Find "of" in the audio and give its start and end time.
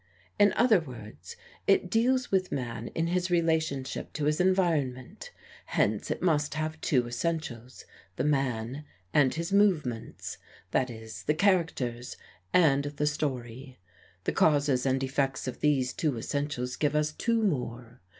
15.47-15.59